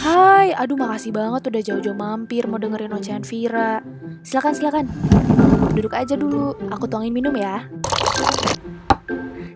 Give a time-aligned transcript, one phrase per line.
[0.00, 3.84] Hai, aduh makasih banget udah jauh-jauh mampir mau dengerin ocehan Vira.
[4.24, 4.88] Silakan, silakan.
[5.76, 7.68] Duduk aja dulu, aku tuangin minum ya.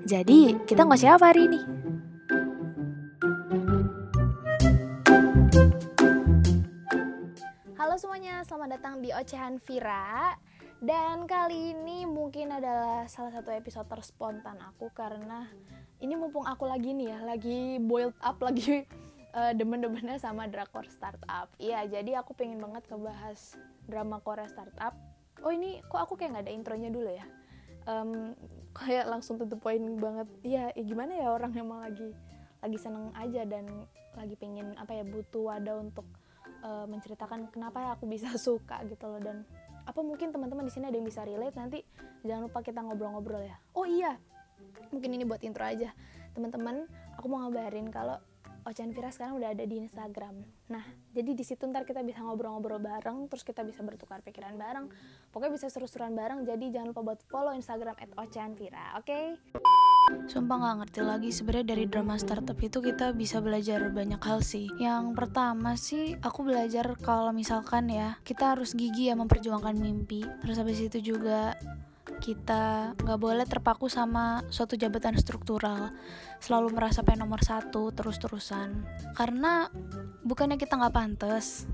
[0.04, 1.60] Jadi, kita ngoceh apa hari ini?
[7.80, 10.36] Halo semuanya, selamat datang di Ocehan Vira
[10.84, 15.48] Dan kali ini mungkin adalah salah satu episode terspontan aku Karena
[16.04, 18.84] ini mumpung aku lagi nih ya, lagi boiled up, lagi
[19.32, 21.48] uh, demen-demennya sama drakor startup.
[21.56, 23.56] Iya, jadi aku pengen banget ngebahas
[23.88, 24.92] drama Korea startup.
[25.40, 27.24] Oh ini kok aku kayak nggak ada intronya dulu ya?
[27.84, 28.36] Um,
[28.74, 30.26] Kayak langsung tutup poin banget.
[30.42, 32.10] Iya, ya gimana ya orang emang lagi
[32.58, 33.70] lagi seneng aja dan
[34.18, 36.02] lagi pengen apa ya butuh wadah untuk
[36.66, 39.22] uh, menceritakan kenapa ya aku bisa suka gitu loh.
[39.22, 39.46] Dan
[39.86, 41.54] apa mungkin teman-teman di sini ada yang bisa relate?
[41.54, 41.86] Nanti
[42.26, 43.54] jangan lupa kita ngobrol-ngobrol ya.
[43.78, 44.18] Oh iya
[44.94, 45.90] mungkin ini buat intro aja
[46.34, 46.86] teman-teman
[47.18, 48.18] aku mau ngabarin kalau
[48.64, 50.40] Ocean Vira sekarang udah ada di Instagram.
[50.72, 50.80] Nah,
[51.12, 54.88] jadi di situ ntar kita bisa ngobrol-ngobrol bareng, terus kita bisa bertukar pikiran bareng.
[55.28, 59.04] Pokoknya bisa seru-seruan bareng, jadi jangan lupa buat follow Instagram at Ocean Vira, oke?
[59.04, 59.24] Okay?
[60.28, 64.68] Sumpah nggak ngerti lagi sebenarnya dari drama startup itu kita bisa belajar banyak hal sih.
[64.80, 70.24] Yang pertama sih aku belajar kalau misalkan ya kita harus gigi ya memperjuangkan mimpi.
[70.44, 71.56] Terus habis itu juga
[72.24, 75.92] kita nggak boleh terpaku sama suatu jabatan struktural.
[76.40, 78.80] Selalu merasa pengen nomor satu terus-terusan.
[79.12, 79.68] Karena
[80.24, 81.68] bukannya kita nggak pantas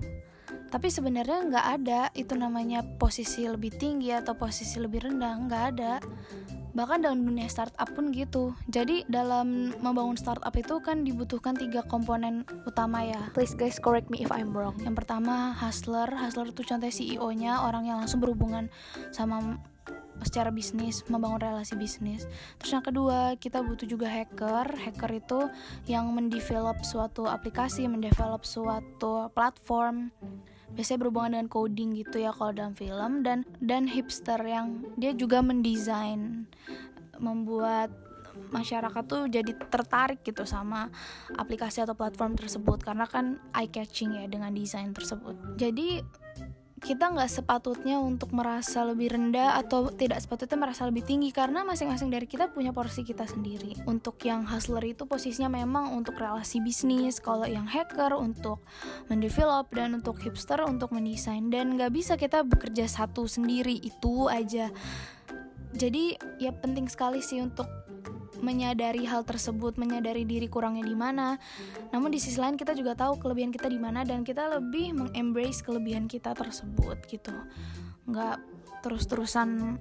[0.70, 2.00] tapi sebenarnya nggak ada.
[2.14, 5.94] Itu namanya posisi lebih tinggi atau posisi lebih rendah nggak ada
[6.72, 12.46] bahkan dalam dunia startup pun gitu jadi dalam membangun startup itu kan dibutuhkan tiga komponen
[12.66, 16.91] utama ya please guys correct me if I'm wrong yang pertama hustler hustler itu contoh
[16.91, 18.70] CEO nya orang yang langsung berhubungan
[19.10, 19.58] sama
[20.20, 22.28] secara bisnis, membangun relasi bisnis.
[22.60, 24.76] Terus yang kedua, kita butuh juga hacker.
[24.76, 25.41] Hacker itu
[25.88, 30.12] yang mendevelop suatu aplikasi, mendevelop suatu platform.
[30.74, 35.42] Biasanya berhubungan dengan coding gitu ya kalau dalam film dan dan hipster yang dia juga
[35.42, 36.47] mendesain
[37.20, 37.92] membuat
[38.50, 40.88] masyarakat tuh jadi tertarik gitu sama
[41.36, 45.36] aplikasi atau platform tersebut karena kan eye catching ya dengan desain tersebut.
[45.60, 46.00] Jadi
[46.80, 52.08] kita nggak sepatutnya untuk merasa lebih rendah atau tidak sepatutnya merasa lebih tinggi karena masing-masing
[52.08, 53.76] dari kita punya porsi kita sendiri.
[53.84, 58.64] Untuk yang hustler itu posisinya memang untuk relasi bisnis, kalau yang hacker untuk
[59.12, 64.72] mendevelop dan untuk hipster untuk mendesain dan nggak bisa kita bekerja satu sendiri itu aja.
[65.76, 67.69] Jadi ya penting sekali sih untuk
[68.40, 71.36] menyadari hal tersebut, menyadari diri kurangnya di mana.
[71.92, 75.62] Namun di sisi lain kita juga tahu kelebihan kita di mana dan kita lebih mengembrace
[75.64, 77.32] kelebihan kita tersebut gitu.
[78.08, 78.40] Nggak
[78.80, 79.78] terus-terusan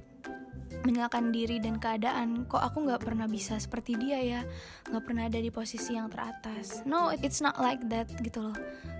[0.83, 2.47] menyalahkan diri dan keadaan.
[2.47, 4.41] Kok aku nggak pernah bisa seperti dia ya?
[4.87, 6.83] Nggak pernah ada di posisi yang teratas.
[6.87, 8.55] No it's not like that gitu loh.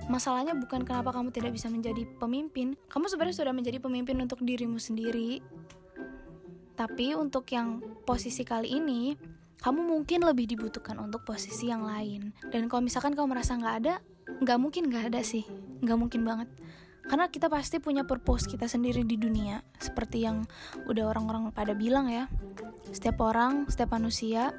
[0.09, 2.73] Masalahnya bukan kenapa kamu tidak bisa menjadi pemimpin.
[2.89, 5.39] Kamu sebenarnya sudah menjadi pemimpin untuk dirimu sendiri.
[6.73, 9.11] Tapi untuk yang posisi kali ini
[9.59, 12.31] kamu mungkin lebih dibutuhkan untuk posisi yang lain.
[12.47, 13.95] Dan kalau misalkan kamu merasa nggak ada,
[14.39, 15.43] nggak mungkin nggak ada sih,
[15.83, 16.49] nggak mungkin banget.
[17.09, 20.45] Karena kita pasti punya purpose kita sendiri di dunia, seperti yang
[20.85, 22.29] udah orang-orang pada bilang ya.
[22.93, 24.53] Setiap orang, setiap manusia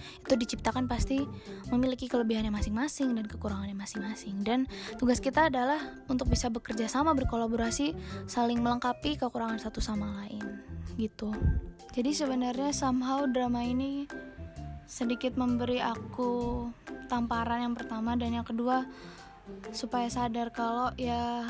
[0.00, 1.24] itu diciptakan pasti
[1.68, 4.64] memiliki kelebihannya masing-masing dan kekurangannya masing-masing dan
[4.96, 7.92] tugas kita adalah untuk bisa bekerja sama berkolaborasi
[8.24, 11.32] saling melengkapi kekurangan satu sama lain gitu.
[11.90, 14.06] Jadi sebenarnya somehow drama ini
[14.90, 16.66] sedikit memberi aku
[17.06, 18.86] tamparan yang pertama dan yang kedua
[19.74, 21.46] supaya sadar kalau ya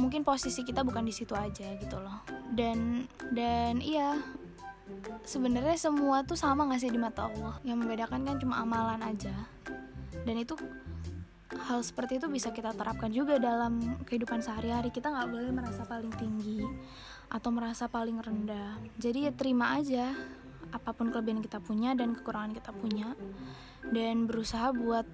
[0.00, 2.24] mungkin posisi kita bukan di situ aja gitu loh.
[2.52, 4.16] Dan dan iya
[5.24, 7.60] sebenarnya semua tuh sama gak sih di mata Allah?
[7.64, 9.32] Yang membedakan kan cuma amalan aja.
[10.24, 10.56] Dan itu
[11.52, 14.88] hal seperti itu bisa kita terapkan juga dalam kehidupan sehari-hari.
[14.88, 16.64] Kita nggak boleh merasa paling tinggi
[17.32, 18.76] atau merasa paling rendah.
[19.00, 20.12] Jadi ya terima aja
[20.72, 23.12] apa pun kelebihan kita punya dan kekurangan kita punya
[23.88, 25.08] dan berusaha buat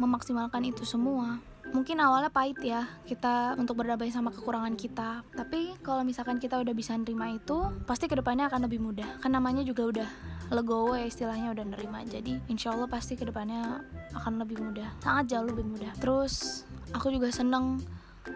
[0.00, 1.38] memaksimalkan itu semua.
[1.74, 5.26] Mungkin awalnya pahit ya kita untuk berdamai sama kekurangan kita.
[5.34, 9.18] Tapi kalau misalkan kita udah bisa nerima itu pasti ke depannya akan lebih mudah.
[9.18, 10.08] Kan namanya juga udah
[10.52, 12.04] legowo ya istilahnya udah nerima.
[12.06, 13.82] Jadi insya Allah pasti ke depannya
[14.14, 14.86] akan lebih mudah.
[15.02, 15.92] Sangat jauh lebih mudah.
[15.98, 16.62] Terus
[16.94, 17.82] aku juga seneng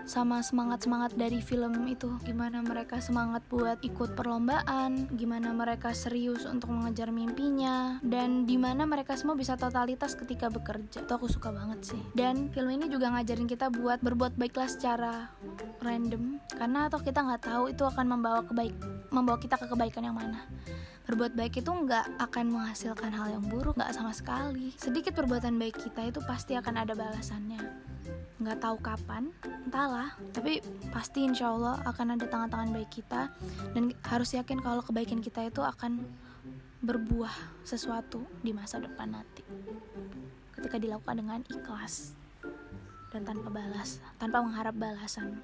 [0.04, 2.08] sama semangat-semangat dari film itu.
[2.24, 8.84] Gimana mereka semangat buat ikut perlombaan gimana mereka serius untuk mengejar mimpinya dan di mana
[8.84, 11.04] mereka semua bisa totalitas ketika bekerja.
[11.04, 12.00] Itu aku suka banget sih.
[12.12, 15.32] Dan film ini juga ngajarin kita buat berbuat baiklah secara
[15.84, 16.40] random.
[16.52, 18.76] Karena atau kita nggak tahu itu akan membawa kebaik
[19.08, 20.44] membawa kita ke kebaikan yang mana.
[21.08, 24.76] Berbuat baik itu nggak akan menghasilkan hal yang buruk nggak sama sekali.
[24.76, 27.88] Sedikit perbuatan baik kita itu pasti akan ada balasannya
[28.38, 29.30] nggak tahu kapan
[29.66, 30.14] entahlah.
[30.30, 30.62] Tapi
[30.94, 33.30] pasti insya Allah akan ada tangan-tangan baik kita.
[33.74, 36.06] Dan harus yakin kalau kebaikan kita itu akan
[36.78, 37.34] berbuah
[37.66, 39.42] sesuatu di masa depan nanti.
[40.54, 42.14] Ketika dilakukan dengan ikhlas
[43.10, 45.42] dan tanpa balas tanpa mengharap balasan.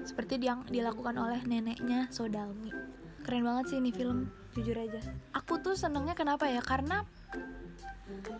[0.00, 2.70] Seperti yang dilakukan oleh neneknya Sodalmi.
[3.20, 5.00] Keren banget sih ini film jujur aja.
[5.36, 6.64] Aku tuh senengnya kenapa ya?
[6.64, 7.04] Karena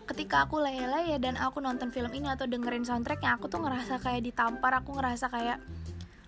[0.09, 3.99] ketika aku lele ya dan aku nonton film ini atau dengerin soundtracknya aku tuh ngerasa
[4.03, 5.59] kayak ditampar aku ngerasa kayak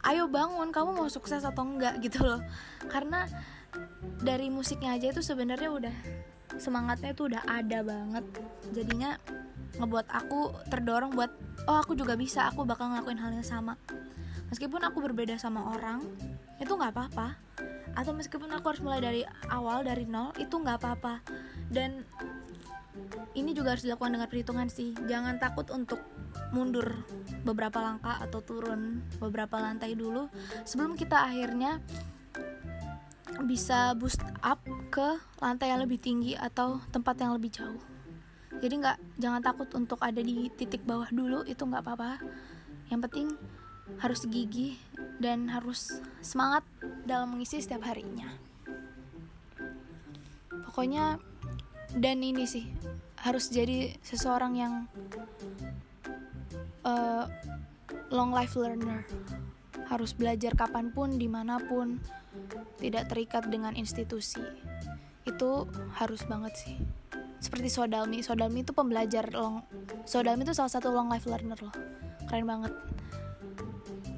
[0.03, 1.99] ayo bangun kamu mau sukses atau enggak?
[2.05, 2.41] gitu loh.
[2.91, 3.25] Karena
[4.21, 5.95] dari musiknya aja itu sebenarnya udah
[6.59, 8.25] semangatnya itu udah ada banget.
[8.75, 9.17] Jadinya
[9.79, 11.31] ngebuat aku terdorong buat
[11.65, 13.79] oh aku juga bisa aku bakal ngelakuin hal yang sama.
[14.51, 16.03] Meskipun aku berbeda sama orang
[16.61, 17.39] itu nggak apa-apa.
[17.97, 21.25] Atau meskipun aku harus mulai dari awal dari nol itu nggak apa-apa.
[21.73, 22.05] Dan
[23.33, 24.93] ini juga harus dilakukan dengan perhitungan sih.
[25.09, 26.01] Jangan takut untuk
[26.53, 27.05] mundur
[27.41, 30.29] beberapa langkah atau turun beberapa lantai dulu
[30.65, 31.81] sebelum kita akhirnya
[33.45, 34.61] bisa boost up
[34.93, 37.81] ke lantai yang lebih tinggi atau tempat yang lebih jauh.
[38.61, 42.21] Jadi nggak jangan takut untuk ada di titik bawah dulu itu nggak apa-apa.
[42.93, 43.27] Yang penting
[43.99, 44.77] harus gigih
[45.17, 46.63] dan harus semangat
[47.03, 48.29] dalam mengisi setiap harinya.
[50.69, 51.17] Pokoknya
[51.93, 52.65] dan ini sih
[53.23, 54.73] harus jadi seseorang yang
[56.83, 57.25] uh,
[58.11, 59.07] long life learner.
[59.87, 62.03] Harus belajar kapan pun di mana pun
[62.83, 64.43] tidak terikat dengan institusi.
[65.23, 66.75] Itu harus banget sih.
[67.39, 68.19] Seperti Sodalmi.
[68.19, 69.63] Sodalmi itu pembelajar long
[70.03, 71.75] Sodalmi itu salah satu long life learner loh.
[72.27, 72.73] Keren banget.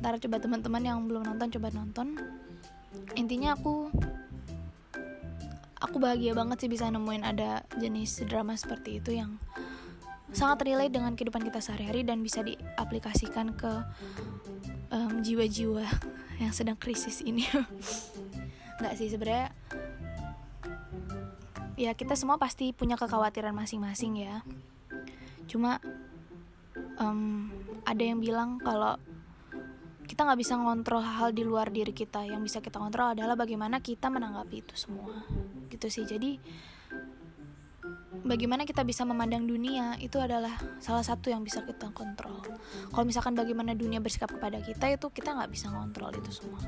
[0.02, 2.18] Ntar coba teman-teman yang belum nonton coba nonton.
[3.14, 3.94] Intinya aku
[5.86, 9.38] aku bahagia banget sih bisa nemuin ada jenis drama seperti itu yang
[10.36, 13.72] sangat relate dengan kehidupan kita sehari-hari dan bisa diaplikasikan ke
[14.96, 15.86] jiwa jiwa-jiwa
[16.40, 17.48] yang sedang krisis ini.
[18.80, 19.56] Nggak sih sebenarnya
[21.76, 24.44] ya kita semua pasti punya kekhawatiran masing-masing ya.
[25.48, 25.80] Cuma
[27.00, 27.52] um,
[27.88, 29.00] ada yang bilang kalau
[30.16, 32.24] kita nggak bisa ngontrol hal di luar diri kita.
[32.24, 35.12] Yang bisa kita kontrol adalah bagaimana kita menanggapi itu semua.
[35.68, 36.08] Gitu sih.
[36.08, 36.40] Jadi
[38.24, 42.40] bagaimana kita bisa memandang dunia itu adalah salah satu yang bisa kita kontrol.
[42.96, 46.64] Kalau misalkan bagaimana dunia bersikap kepada kita itu kita nggak bisa ngontrol itu semua.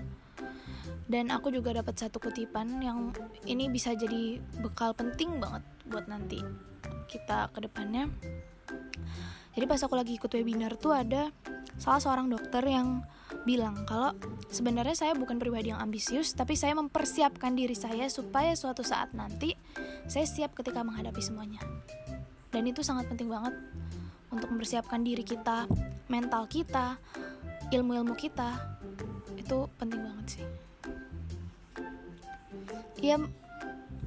[1.08, 3.16] Dan aku juga dapat satu kutipan yang
[3.48, 6.44] ini bisa jadi bekal penting banget buat nanti
[7.08, 8.12] kita ke depannya
[9.58, 11.34] jadi pas aku lagi ikut webinar tuh ada
[11.81, 13.02] salah seorang dokter yang
[13.48, 14.12] bilang kalau
[14.52, 19.56] sebenarnya saya bukan pribadi yang ambisius tapi saya mempersiapkan diri saya supaya suatu saat nanti
[20.08, 21.60] saya siap ketika menghadapi semuanya.
[22.48, 23.54] Dan itu sangat penting banget
[24.31, 25.68] untuk mempersiapkan diri kita
[26.08, 26.96] mental kita
[27.72, 28.56] ilmu-ilmu kita.
[29.36, 30.46] Itu penting banget sih.
[33.04, 33.20] Ya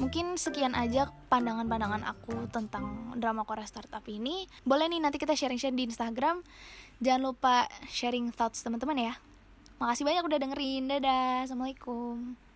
[0.01, 4.49] mungkin sekian aja pandangan-pandangan aku tentang drama Korea Startup ini.
[4.65, 6.41] Boleh nih nanti kita sharing-sharing di Instagram.
[7.05, 9.15] Jangan lupa sharing thoughts teman-teman ya.
[9.77, 10.89] Makasih banyak udah dengerin.
[10.89, 11.45] Dadah.
[11.45, 12.50] Assalamualaikum.